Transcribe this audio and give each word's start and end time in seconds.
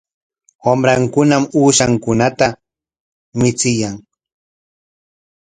Wamrankunam 0.65 1.43
uushankunata 1.59 2.47
michiyan. 3.39 3.95